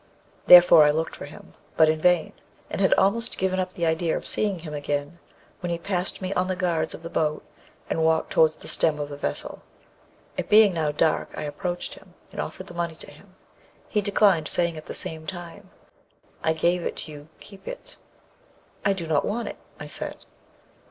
"Therefore 0.47 0.83
I 0.83 0.89
looked 0.89 1.15
for 1.15 1.27
him, 1.27 1.53
but 1.77 1.87
in 1.87 1.99
vain; 2.01 2.33
and 2.71 2.81
had 2.81 2.91
almost 2.95 3.37
given 3.37 3.59
up 3.59 3.73
the 3.73 3.85
idea 3.85 4.17
of 4.17 4.25
seeing 4.25 4.57
him 4.57 4.73
again, 4.73 5.19
when 5.59 5.69
he 5.69 5.77
passed 5.77 6.23
me 6.23 6.33
on 6.33 6.47
the 6.47 6.55
guards 6.55 6.95
of 6.95 7.03
the 7.03 7.09
boat 7.11 7.45
and 7.87 8.03
walked 8.03 8.31
towards 8.31 8.55
the 8.55 8.67
stem 8.67 8.99
of 8.99 9.09
the 9.09 9.15
vessel. 9.17 9.61
It 10.37 10.49
being 10.49 10.73
now 10.73 10.91
dark, 10.91 11.37
I 11.37 11.43
approached 11.43 11.93
him 11.93 12.15
and 12.31 12.41
offered 12.41 12.65
the 12.65 12.73
money 12.73 12.95
to 12.95 13.11
him. 13.11 13.35
He 13.89 14.01
declined, 14.01 14.47
saying 14.47 14.75
at 14.75 14.87
the 14.87 14.95
same 14.95 15.27
time, 15.27 15.69
'I 16.43 16.53
gave 16.53 16.81
it 16.83 16.95
to 16.95 17.11
you 17.11 17.27
keep 17.39 17.67
it.' 17.67 17.97
'I 18.83 18.93
do 18.93 19.05
not 19.05 19.23
want 19.23 19.49
it,' 19.49 19.59
I 19.79 19.85
said. 19.85 20.25